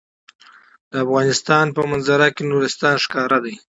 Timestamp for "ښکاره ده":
3.03-3.53